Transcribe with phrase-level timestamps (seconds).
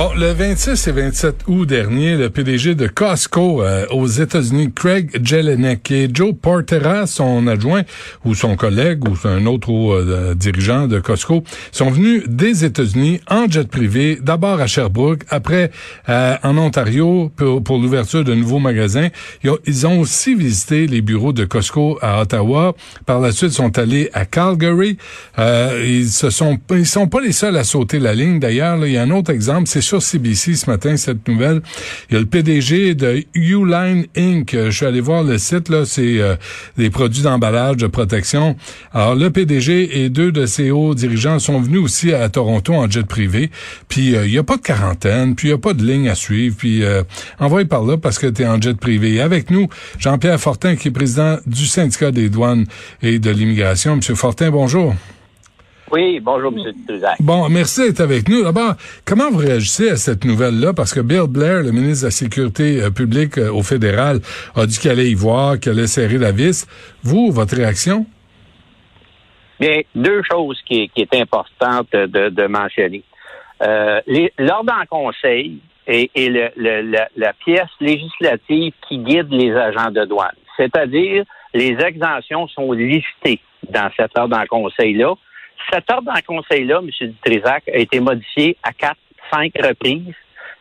[0.00, 5.10] Bon, le 26 et 27 août dernier, le PDG de Costco euh, aux États-Unis, Craig
[5.22, 7.82] Jelinek et Joe Portera, son adjoint
[8.24, 13.46] ou son collègue ou un autre euh, dirigeant de Costco, sont venus des États-Unis en
[13.46, 15.70] jet privé, d'abord à Sherbrooke, après
[16.08, 19.08] euh, en Ontario pour, l'ouverture de nouveaux magasins.
[19.66, 22.74] Ils ont, aussi visité les bureaux de Costco à Ottawa.
[23.04, 24.96] Par la suite, ils sont allés à Calgary.
[25.36, 28.40] ils se sont, ils sont pas les seuls à sauter la ligne.
[28.40, 31.62] D'ailleurs, il y a un autre exemple, sur CBC ce matin, cette nouvelle.
[32.08, 34.52] Il y a le PDG de Uline Inc.
[34.52, 36.36] Je suis allé voir le site, là, c'est euh,
[36.76, 38.56] des produits d'emballage, de protection.
[38.92, 42.88] Alors, le PDG et deux de ses hauts dirigeants sont venus aussi à Toronto en
[42.88, 43.50] jet privé.
[43.88, 46.08] Puis, euh, il n'y a pas de quarantaine, puis il n'y a pas de ligne
[46.08, 46.54] à suivre.
[46.56, 47.02] Puis, euh,
[47.40, 49.20] envoyé par là parce que tu es en jet privé.
[49.20, 49.68] Avec nous,
[49.98, 52.66] Jean-Pierre Fortin, qui est président du syndicat des douanes
[53.02, 53.96] et de l'immigration.
[53.96, 54.94] Monsieur Fortin, bonjour.
[55.92, 56.72] Oui, bonjour, M.
[56.86, 57.16] Truzac.
[57.18, 58.44] Bon, merci d'être avec nous.
[58.44, 58.74] D'abord,
[59.04, 60.72] comment vous réagissez à cette nouvelle-là?
[60.72, 64.20] Parce que Bill Blair, le ministre de la Sécurité euh, publique euh, au fédéral,
[64.54, 66.66] a dit qu'il allait y voir, qu'il allait serrer la vis.
[67.02, 68.06] Vous, votre réaction?
[69.58, 73.02] Bien, deux choses qui, qui est importante de, mentionner.
[73.62, 74.00] Euh,
[74.38, 80.36] L'ordre en conseil est, la, pièce législative qui guide les agents de douane.
[80.56, 85.14] C'est-à-dire, les exemptions sont listées dans cet ordre en conseil-là
[85.72, 86.88] cet ordre en conseil-là, M.
[87.08, 89.00] Dutrisac, a été modifié à quatre,
[89.32, 90.14] cinq reprises.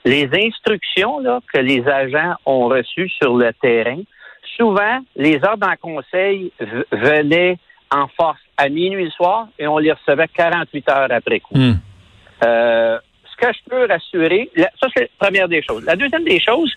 [0.05, 4.01] Les instructions là, que les agents ont reçues sur le terrain,
[4.57, 6.51] souvent, les ordres en conseil
[6.91, 7.57] venaient
[7.91, 11.57] en force à minuit le soir et on les recevait 48 heures après coup.
[11.57, 11.73] Hmm.
[12.43, 12.99] Euh,
[13.39, 15.83] que je peux rassurer, ça c'est la première des choses.
[15.85, 16.71] La deuxième des choses,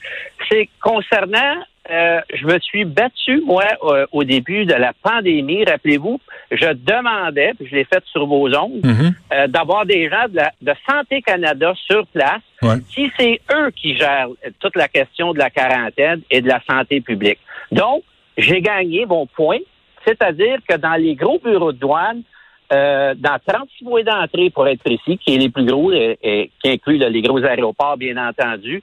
[0.48, 1.56] c'est concernant
[1.90, 5.64] euh, je me suis battu, moi, euh, au début de la pandémie.
[5.64, 6.20] Rappelez-vous,
[6.52, 9.14] je demandais, puis je l'ai fait sur vos ondes, mhm.
[9.32, 12.40] euh, d'avoir des gens de, Santé Canada sur place,
[12.90, 14.28] si c'est eux qui gèrent
[14.60, 17.38] toute la question de la quarantaine et de la santé publique.
[17.72, 18.02] Donc,
[18.38, 19.58] j'ai gagné mon point,
[20.06, 22.22] c'est-à-dire que dans les gros bureaux de douane,
[22.72, 26.98] dans 36 mois d'entrée, pour être précis, qui est les plus gros, et, qui inclut
[26.98, 28.82] les gros aéroports, bien entendu,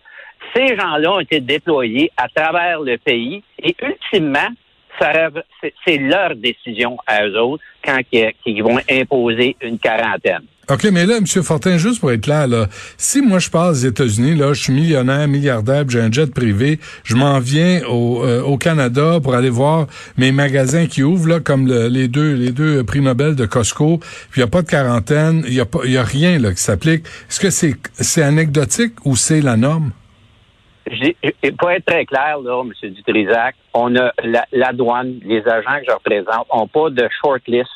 [0.56, 4.50] ces gens-là ont été déployés à travers le pays et ultimement,
[5.86, 10.44] c'est leur décision à eux autres quand ils, vont imposer une quarantaine.
[10.70, 11.26] OK, mais là, M.
[11.26, 14.74] Fortin, juste pour être là, là, si moi je passe aux États-Unis, là, je suis
[14.74, 19.50] millionnaire, milliardaire, j'ai un jet privé, je m'en viens au, euh, au, Canada pour aller
[19.50, 23.98] voir mes magasins qui ouvrent, là, comme les deux les deux prix Nobel de Costco,
[23.98, 26.62] puis il n'y a pas de quarantaine, il n'y a, y a rien là, qui
[26.62, 27.04] s'applique.
[27.30, 29.92] Est-ce que c'est c'est anecdotique ou c'est la norme?
[31.58, 32.90] Pour être très clair, là, M.
[32.92, 34.12] Dutrisac, on a
[34.52, 37.70] la, douane, les agents que je représente, n'ont pas de shortlist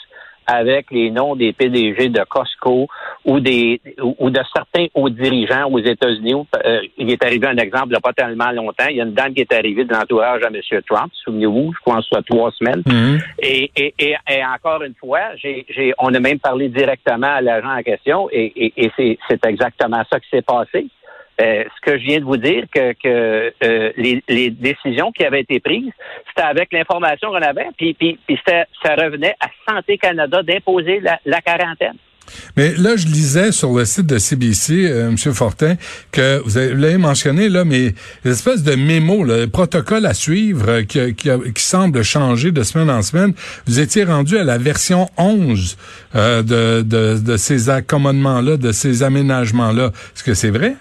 [0.46, 2.88] avec les noms des PDG de Costco
[3.26, 6.36] ou des ou, de certains hauts dirigeants aux États-Unis.
[6.66, 8.88] Euh, il est arrivé un exemple il n'y a pas tellement longtemps.
[8.90, 10.82] Il y a une dame qui est arrivée de l'entourage à M.
[10.86, 12.82] Trump, souvenez-vous, je pense soit trois semaines.
[12.82, 13.22] Mm-hmm.
[13.40, 17.82] et, et, et, encore une fois, j'ai, on a même parlé directement à l'agent en
[17.82, 20.88] question et, et c'est exactement ça qui s'est passé.
[21.42, 25.42] Euh, ce que je viens de vous dire, que, que euh, les, décisions qui avaient
[25.42, 25.92] été prises,
[26.28, 31.42] c'était avec l'information qu'on avait, puis, puis, puis ça revenait à Santé Canada d'imposer la,
[31.42, 31.98] quarantaine.
[32.56, 35.18] Mais là, je lisais sur le site de CBC, euh, M.
[35.34, 35.76] Fortin,
[36.12, 41.32] que vous l'avez mentionné, là, mais l'espèce de mémo, le protocole à suivre qui, qui,
[41.56, 43.34] semble changer de semaine en semaine,
[43.66, 45.78] vous étiez rendu à la version 11
[46.14, 49.88] de, de, de ces accommodements-là, de ces aménagements-là.
[50.16, 50.76] Est-ce que c'est vrai?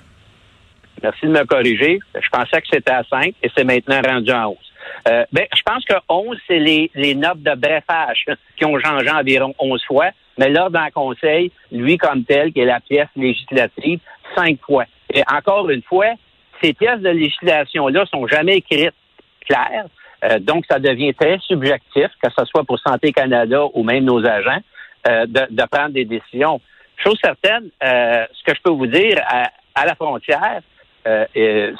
[1.02, 1.98] Merci de me corriger.
[2.14, 4.56] Je pensais que c'était à 5 et c'est maintenant rendu à 11.
[5.08, 8.24] Euh, ben, je pense que 11, c'est les, les notes de brefage
[8.56, 12.66] qui ont changé environ 11 fois, mais l'ordre en conseil, lui comme tel, qui est
[12.66, 14.00] la pièce législative,
[14.36, 14.84] 5 fois.
[15.12, 16.12] Et encore une fois,
[16.62, 18.94] ces pièces de législation-là sont jamais écrites
[19.46, 19.86] claires,
[20.24, 24.24] euh, donc ça devient très subjectif, que ce soit pour Santé Canada ou même nos
[24.24, 24.60] agents,
[25.08, 26.60] euh, de, de, prendre des décisions.
[26.96, 30.60] Chose certaine, euh, ce que je peux vous dire à, à la frontière,
[31.06, 31.72] euh,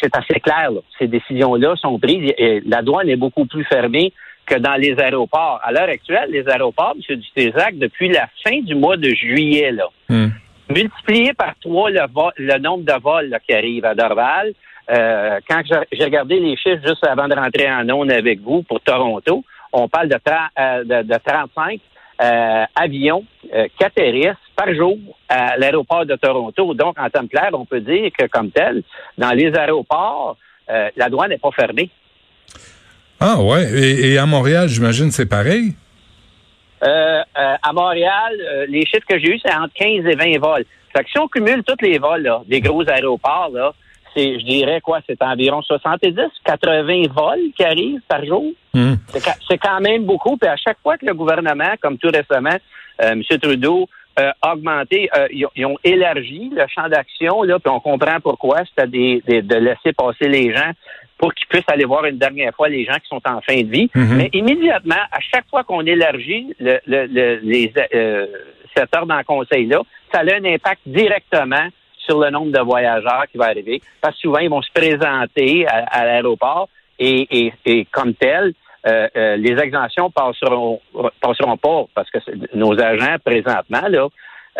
[0.00, 0.70] c'est assez clair.
[0.98, 2.32] Ces décisions-là sont prises.
[2.38, 4.12] Et la douane est beaucoup plus fermée
[4.46, 5.60] que dans les aéroports.
[5.62, 7.16] À l'heure actuelle, les aéroports, M.
[7.16, 10.28] Dutézac, depuis la fin du mois de juillet, là, hmm.
[10.70, 14.52] multiplié par trois le, nombre de vols qui arrivent à Dorval,
[14.90, 15.60] euh, quand
[15.92, 19.86] j'ai regardé les chiffres juste avant de rentrer en onde avec vous pour Toronto, on
[19.86, 21.80] parle de, euh, de, de 35
[22.20, 23.24] euh, avions
[23.54, 26.74] euh, qui atterrissent par jour à l'aéroport de Toronto.
[26.74, 28.82] Donc, en termes clairs, on peut dire que, comme tel,
[29.16, 30.36] dans les aéroports,
[30.68, 31.90] euh, la douane n'est pas fermée.
[33.20, 33.70] Ah ouais.
[33.72, 35.74] Et, et à Montréal, j'imagine, c'est pareil?
[36.82, 37.22] Euh, euh,
[37.62, 40.64] à Montréal, les chiffres que j'ai eus, c'est entre 15 et 20 vols.
[40.92, 43.72] Fait que si on cumule tous les vols là, des gros aéroports, là,
[44.16, 46.14] c'est, je dirais quoi, c'est environ 70,
[46.44, 48.44] 80 vols qui arrivent par jour.
[48.74, 48.94] Hmm.
[49.48, 50.36] C'est, quand même beaucoup.
[50.36, 52.56] Puis à chaque fois que le gouvernement, comme tout récemment,
[52.98, 53.22] M.
[53.40, 53.88] Trudeau,
[54.18, 58.58] a augmenté, ils, ils, ont élargi le champ d'action, là, puis on comprend pourquoi.
[58.68, 60.72] C'était des, des, de laisser passer les gens
[61.18, 63.70] pour qu'ils puissent aller voir une dernière fois les gens qui sont en fin de
[63.70, 63.90] vie.
[63.94, 64.16] Mhm.
[64.16, 68.26] Mais immédiatement, à chaque fois qu'on élargit le, le, le, les, euh,
[68.74, 69.82] cette heure dans le conseil-là,
[70.12, 71.68] ça a un impact directement
[71.98, 73.82] sur le nombre de voyageurs qui va arriver.
[74.00, 76.68] Parce que souvent, ils vont se présenter à, à l'aéroport
[76.98, 78.54] et, et, et, comme tel,
[78.88, 80.80] euh, euh, les exemptions passeront,
[81.20, 82.18] pas parce que
[82.54, 84.08] nos agents, présentement, là,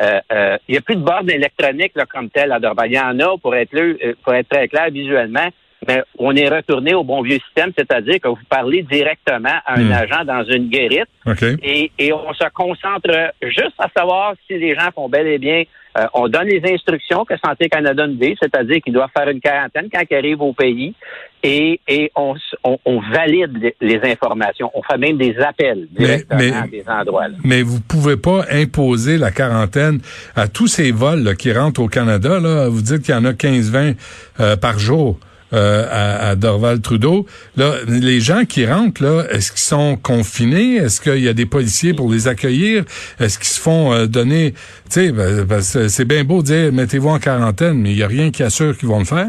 [0.01, 2.91] euh, il n'y a plus de bornes électroniques là, comme tel à Dorval.
[2.91, 3.75] Il y en a, pour être,
[4.23, 5.49] pour être très clair visuellement,
[5.87, 9.85] mais on est retourné au bon vieux système, c'est-à-dire que vous parlez directement à un
[9.85, 9.93] Hmm.
[9.93, 11.43] agent dans une guérite OK.
[11.63, 13.11] et, et on se concentre
[13.43, 15.63] juste à savoir si les gens font bel et bien.
[15.97, 19.41] euh, on donne les instructions que Santé Canada nous dit, c'est-à-dire qu'ils doivent faire une
[19.41, 20.95] quarantaine quand ils arrivent au pays
[21.43, 22.35] et, et on,
[22.65, 24.71] on, on valide les, informations.
[24.75, 27.29] On fait même des appels Mais- directement mais- à des endroits.
[27.29, 27.35] là.
[27.45, 30.01] Mais vous pouvez pas imposer la quarantaine
[30.37, 32.39] à tous ces vols là, qui rentrent au Canada.
[32.41, 32.69] Là.
[32.69, 33.97] Vous dites qu'il y en a 15-20
[34.41, 35.19] euh, par jour.
[35.53, 37.27] Euh, à, à Dorval-Trudeau.
[37.57, 40.77] Là, les gens qui rentrent, là, est-ce qu'ils sont confinés?
[40.77, 42.85] Est-ce qu'il y a des policiers pour les accueillir?
[43.19, 44.53] Est-ce qu'ils se font euh, donner...
[44.53, 44.59] Tu
[44.91, 48.07] sais, ben, ben, c'est bien beau de dire mettez-vous en quarantaine, mais il y a
[48.07, 49.29] rien qui assure qu'ils vont le faire.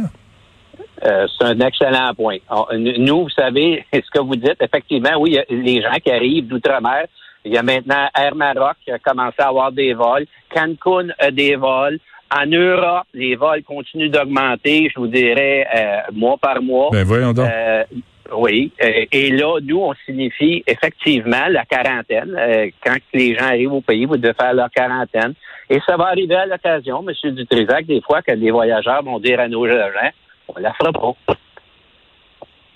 [1.05, 2.37] Euh, c'est un excellent point.
[2.73, 6.47] Nous, vous savez, ce que vous dites, effectivement, oui, y a les gens qui arrivent
[6.47, 7.05] d'outre-mer.
[7.45, 10.25] Il y a maintenant Air Maroc qui a commencé à avoir des vols.
[10.53, 11.99] Cancun a des vols.
[12.31, 16.89] En Europe, les vols continuent d'augmenter, je vous dirais, euh, mois par mois.
[16.91, 17.49] Ben voyons donc.
[17.49, 17.83] Euh,
[18.31, 18.71] oui.
[18.83, 22.35] Euh, et là, nous, on signifie effectivement la quarantaine.
[22.37, 25.33] Euh, quand les gens arrivent au pays, vous devez faire leur quarantaine.
[25.69, 27.31] Et ça va arriver à l'occasion, M.
[27.31, 30.11] Dutrisac, des fois que les voyageurs vont dire à nos agents,
[30.47, 31.35] on la fera pas.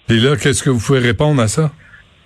[0.09, 1.71] Et là, qu'est-ce que vous pouvez répondre à ça?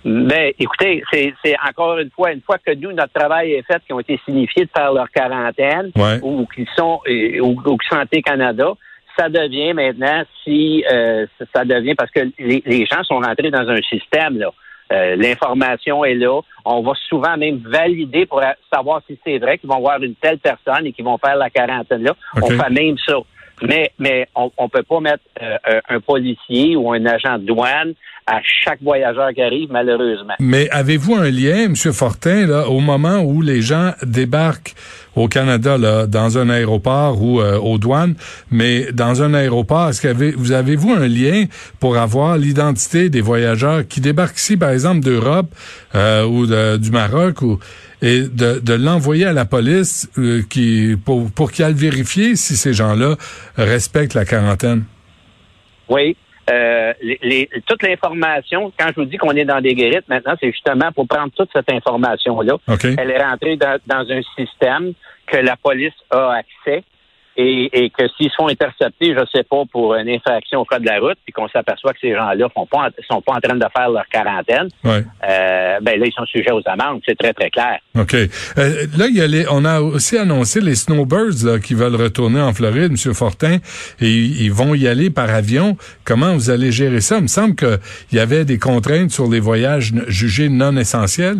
[0.04, 3.82] Mais écoutez, c'est c'est encore une fois, une fois que nous, notre travail est fait,
[3.86, 6.20] qui ont été signifiés de faire leur quarantaine Ouais.
[6.22, 7.00] ou qui sont
[7.40, 8.72] ou, ou qui Santé Canada,
[9.18, 13.68] ça devient maintenant si euh, ça- devient parce que les, les gens sont rentrés dans
[13.68, 14.50] un système là.
[14.90, 16.40] Euh, L'information est là.
[16.64, 18.40] On va souvent même valider pour
[18.72, 21.50] savoir si c'est vrai qu'ils vont voir une telle personne et qu'ils vont faire la
[21.50, 22.14] quarantaine là.
[22.40, 23.16] On fait même ça.
[23.62, 25.56] Mais, mais on ne peut pas mettre euh,
[25.90, 27.94] un- un policier ou un agent de douane
[28.26, 30.34] à chaque voyageur qui arrive, malheureusement.
[30.38, 31.74] Mais avez-vous un lien, M.
[31.76, 34.74] Fortin, là, au moment où les gens débarquent
[35.16, 38.14] au Canada, là, dans un aéroport ou euh, aux douanes,
[38.50, 41.44] mais dans un aéroport, est-ce que avez- vous avez-vous un lien
[41.80, 45.52] pour avoir l'identité des voyageurs qui débarquent ici, par exemple, d'Europe
[45.94, 46.46] euh, ou
[46.78, 47.58] du Maroc, ou
[48.00, 52.72] et de, de l'envoyer à la police euh, qui pour, pour qu'elle vérifie si ces
[52.72, 53.16] gens-là
[53.56, 54.84] respectent la quarantaine?
[55.88, 56.16] Oui.
[56.50, 60.34] Euh, les, les- toute l'information, quand je vous dis qu'on est dans des guérites, maintenant,
[60.40, 62.54] c'est justement pour prendre toute cette information-là.
[62.68, 62.84] OK?
[62.84, 64.92] Elle est rentrée dans, dans un système
[65.26, 66.82] que la police a accès
[67.40, 70.88] et, et que s'ils sont interceptés, je sais pas, pour une infraction au code de
[70.88, 73.64] la route, puis qu'on s'aperçoit que ces gens-là font pas, sont pas en train de
[73.74, 75.04] faire leur quarantaine, Ouais.
[75.28, 77.00] euh, ben là, ils sont sujets aux amendes.
[77.06, 77.78] C'est très, très clair.
[77.96, 78.14] OK.
[78.14, 81.94] Euh, là, il y a les, on a aussi annoncé les snowbirds là, qui veulent
[81.96, 83.14] retourner en Floride, M.
[83.14, 83.58] Fortin,
[84.00, 85.76] et ils vont y aller par avion.
[86.04, 87.16] Comment vous allez gérer ça?
[87.18, 87.78] Il me semble qu'il
[88.12, 91.38] y avait des contraintes sur les voyages jugés non essentiels.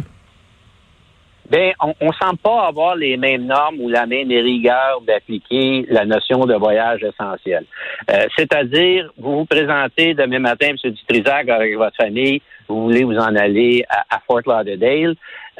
[1.50, 6.05] Ben, on, on semble pas avoir les mêmes normes ou la même rigueur d'appliquer la
[6.05, 7.64] notion de voyage essentiel.
[8.11, 10.90] Euh, C'est-à-dire, vous vous présentez demain matin, M.
[10.90, 15.14] Dutrisac, avec votre famille, vous voulez vous en aller à, à Fort Lauderdale,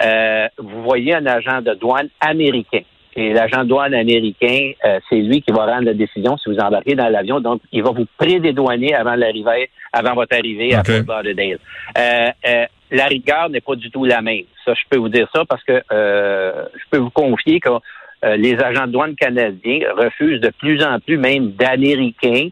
[0.05, 2.83] euh, vous voyez un agent de douane américain.
[3.17, 6.59] Et l'agent de douane américain, euh, c'est lui qui va rendre la décision si vous
[6.59, 7.41] embarquez dans l'avion.
[7.41, 10.85] Donc, il va vous prédédouaner avant l'arrivée, avant votre arrivée à.
[10.85, 11.59] Fort Lauderdale.
[11.97, 14.45] Euh, euh, la rigueur n'est pas du tout la même.
[14.69, 18.37] Ça, je peux vous dire ça parce que euh, je peux vous confier que euh,
[18.37, 22.49] les agents de douane canadiens refusent de plus en plus même d'Américains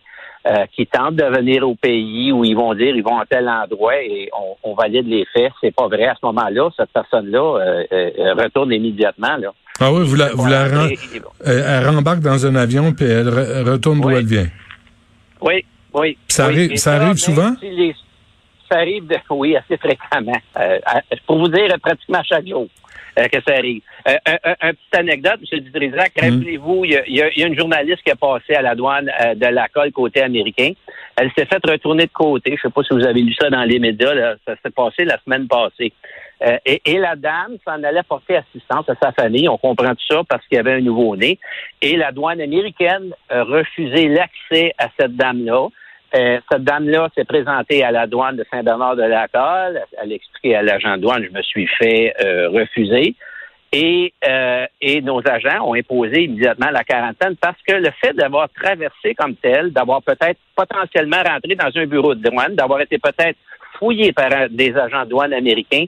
[0.47, 3.47] euh, qui tentent de venir au pays où ils vont dire ils vont à tel
[3.49, 5.53] endroit et on, on valide les faits.
[5.61, 6.05] C'est pas vrai.
[6.07, 7.83] À ce moment-là, cette personne-là
[8.43, 9.37] retourne immédiatement.
[9.37, 9.49] Là.
[9.81, 10.69] Ah oui, vous la, vous la
[11.45, 14.15] elle rembarque dans un avion puis elle re- retourne d'où Oui.
[14.19, 14.47] elle vient.
[15.43, 16.17] Oui, oui.
[16.29, 16.55] Ça oui.
[16.55, 17.53] arrive- ça arrive souvent?
[17.61, 17.95] si les-
[18.71, 20.39] ça arrive, de, oui, assez fréquemment.
[20.59, 22.67] Euh, à- pour vous dire, pratiquement chaque jour.
[23.17, 23.81] que ça arrive.
[24.05, 25.61] un, petite anecdote, M.
[25.61, 26.21] Dutrisac, mm.
[26.21, 29.91] rappelez-vous, il y, a, une journaliste qui a passé à la douane de la colle
[29.91, 30.73] côté américain.
[31.17, 32.51] Elle s'est faite retourner de côté.
[32.51, 34.37] Je ne sais pas si vous avez lu ça dans les médias.
[34.47, 35.95] Ça s'est passé la semaine passée.
[36.67, 39.49] et, et, la dame s'en allait porter assistance à sa famille.
[39.49, 41.39] On comprend tout ça parce qu'il y avait un nouveau-né.
[41.81, 45.69] Et la douane américaine a refusé l'accès à cette dame-là.
[46.17, 49.83] Euh, cette dame-là s'est présentée à la douane de Saint-Bernard-de-la-Colle.
[50.01, 53.15] Elle a expliqué à l'agent de douane, je me suis fait euh, refuser.
[53.73, 58.49] Et, euh, et nos agents ont imposé immédiatement la quarantaine parce que le fait d'avoir
[58.49, 63.37] traversé comme tel, d'avoir peut-être potentiellement rentré dans un bureau de douane, d'avoir été peut-être
[63.79, 65.85] fouillé par des agents de douane américains,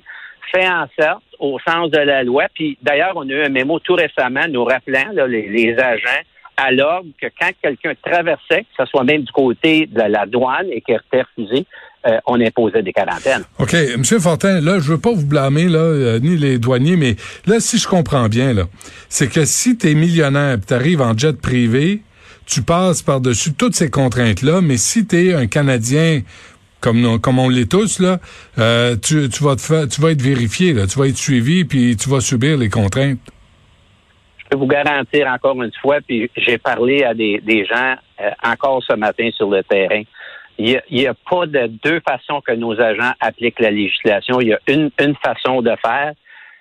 [0.52, 3.78] fait en sorte, au sens de la loi, puis d'ailleurs, on a eu un mémo
[3.78, 6.22] tout récemment nous rappelant, les agents,
[6.70, 10.80] l'ordre que quand quelqu'un traversait, que ce soit même du côté de la douane et
[10.80, 11.66] qu'il était refusé,
[12.06, 13.44] euh, on imposait des quarantaines.
[13.58, 13.74] OK.
[13.96, 17.60] Monsieur Fortin, là, je veux pas vous blâmer, là, euh, ni les douaniers, mais là,
[17.60, 18.64] si je comprends bien, là,
[19.08, 22.02] c'est que si tu es millionnaire tu arrives en jet privé,
[22.46, 26.22] tu passes par-dessus toutes ces contraintes-là, mais si tu es un Canadien
[26.80, 28.20] comme, comme on l'est tous, là,
[28.58, 31.64] euh, tu, tu, vas te faire, tu vas être vérifié, là, tu vas être suivi,
[31.64, 33.18] puis tu vas subir les contraintes
[34.48, 38.94] peux vous garantir encore une fois, puis j'ai parlé à des, gens euh, encore ce
[38.94, 40.02] matin sur le terrain.
[40.58, 44.40] Il n'y a, pas de deux façons que nos agents appliquent la législation.
[44.40, 46.14] Il y a une, une façon de faire.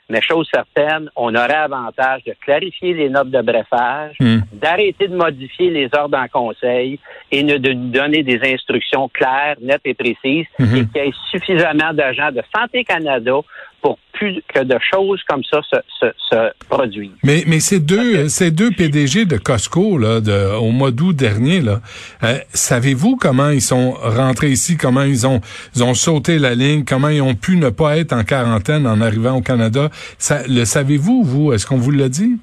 [0.10, 4.40] Mais chose certaine, on aurait avantage de clarifier les notes de brefage, hmm.
[4.54, 6.98] d'arrêter de modifier les ordres en conseil
[7.30, 10.76] et de nous donner des instructions claires, nettes et précises hmm.
[10.76, 13.40] et qu'il y ait suffisamment d'agents de Santé Canada
[13.82, 17.12] pour plus que de choses comme ça se, se, produisent.
[17.24, 21.62] Mais, mais ces deux, ces deux PDG de Costco, là, de, au mois d'août dernier,
[21.62, 21.82] là,
[22.24, 25.42] euh, savez-vous comment ils sont rentrés ici, comment ils ont,
[25.76, 29.02] ils ont sauté la ligne, comment ils ont pu ne pas être en quarantaine en
[29.02, 29.90] arrivant au Canada?
[30.18, 31.54] Ça, le savez-vous, vous?
[31.54, 32.38] Est-ce qu'on vous l'a dit?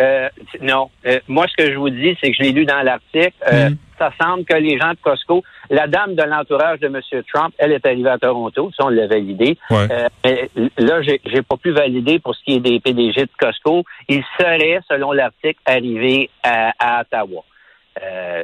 [0.00, 0.28] Euh,
[0.60, 0.90] non.
[1.06, 3.34] Euh, moi, ce que je vous dis, c'est que je l'ai lu dans l'article.
[3.52, 3.76] Euh, hmm.
[4.02, 7.00] Ça semble que les gens de Costco, la dame de l'entourage de M.
[7.32, 9.56] Trump, elle est arrivée à Toronto, ça on l'a validé.
[10.24, 13.84] mais là, j'ai, j'ai pas pu valider pour ce qui est des PDG de Costco.
[14.08, 17.44] Il serait, selon l'article, arrivé à, Ottawa.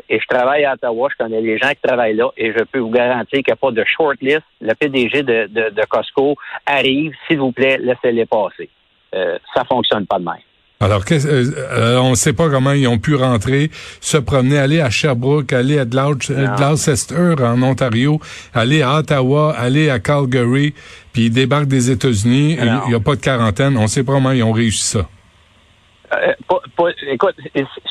[0.08, 2.78] et je travaille à Ottawa, je connais les gens qui travaillent là, et je peux
[2.78, 4.44] vous garantir qu'il n'y a pas de shortlist.
[4.60, 6.36] Le PDG de, de, Costco
[6.66, 8.70] arrive, s'il vous plaît, laissez-les passer.
[9.12, 10.47] ça fonctionne pas de même.
[10.80, 13.68] Alors, euh, euh, on ne sait pas comment ils ont pu rentrer,
[14.00, 18.20] se promener, aller à Sherbrooke, aller à Gloucester en Ontario,
[18.54, 20.74] aller à Ottawa, aller à Calgary,
[21.12, 22.58] puis ils débarquent des États-Unis.
[22.60, 23.76] Il n'y a pas de quarantaine.
[23.76, 25.08] On sait pas comment ils ont réussi ça.
[26.14, 26.32] Euh,
[27.08, 27.34] écoute,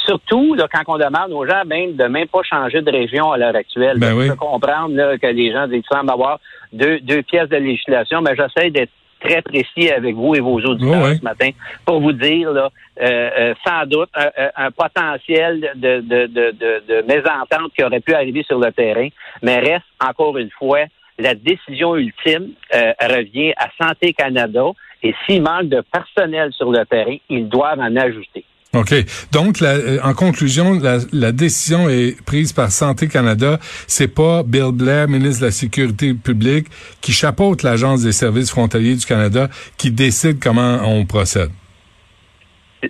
[0.06, 3.56] surtout quand on demande aux gens même de même pas changer de région à l'heure
[3.56, 4.00] actuelle.
[4.00, 6.39] Ben je peux comprendre que les gens disent semblent avoir
[6.72, 11.15] deux, deux pièces de législation, mais j'essaie d'être très précis avec vous et vos auditeurs
[11.15, 11.50] ce matin
[11.86, 12.69] pour vous dire, là,
[13.01, 14.09] euh, euh, sans doute,
[14.55, 19.07] un, potentiel de, de, de, de, mésentente qui aurait pu arriver sur le terrain,
[19.41, 20.86] mais reste encore une fois,
[21.19, 24.65] la décision ultime euh, revient à Santé Canada.
[25.03, 28.43] Et s'il manque de personnel sur le terrain, ils doivent en ajouter.
[28.77, 28.93] OK.
[29.31, 30.79] Donc, euh, en conclusion,
[31.12, 33.57] la, décision est prise par Santé Canada.
[33.88, 36.67] C'est pas Bill Blair, ministre de la Sécurité publique,
[37.01, 41.50] qui chapeaute l'Agence des services frontaliers du Canada, qui décide comment on procède.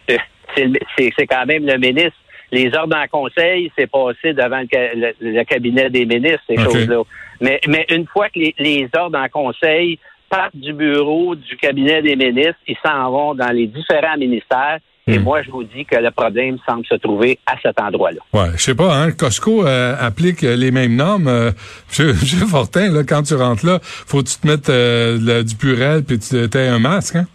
[0.07, 2.17] C'est quand même le ministre.
[2.51, 7.03] Les ordres en conseil, c'est passé devant le, cabinet des ministres, ces choses-là.
[7.41, 12.01] Mais, mais une fois que les, les ordres en conseil partent du bureau du cabinet
[12.01, 15.23] des ministres, ils s'en vont dans les différents ministères et hmm.
[15.23, 18.19] moi, je vous dis que le problème semble se trouver à cet endroit-là.
[18.33, 21.27] Ouais, je sais pas, hein, Costco euh, applique les mêmes normes.
[21.27, 21.51] Euh,
[21.91, 26.03] je, Fortin, là, quand tu rentres là, faut que tu te mettes euh, du purel
[26.03, 27.27] puis tu aies un masque, hein?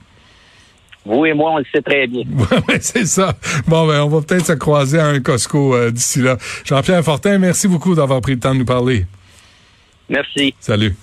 [1.04, 2.22] Vous et moi, on le sait très bien.
[2.68, 3.34] Oui, c'est ça.
[3.66, 6.36] Bon, ben, on va peut-être se croiser à un Costco euh, d'ici là.
[6.64, 9.06] Jean-Pierre Fortin, merci beaucoup d'avoir pris le temps de nous parler.
[10.08, 10.54] Merci.
[10.60, 10.94] Salut.